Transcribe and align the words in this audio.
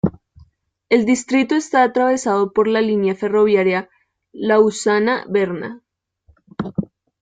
El 0.89 1.05
distrito 1.05 1.53
está 1.53 1.83
atravesado 1.83 2.53
por 2.53 2.67
la 2.67 2.81
línea 2.81 3.13
ferroviaria 3.13 3.87
Lausana-Berna. 4.31 5.83